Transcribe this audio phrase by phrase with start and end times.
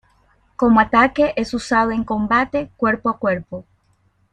[0.55, 3.67] Como ataque es usado en combate cuerpo a cuerpo.